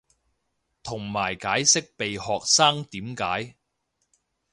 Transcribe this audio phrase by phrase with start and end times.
[0.81, 3.55] 同埋解釋被學生點解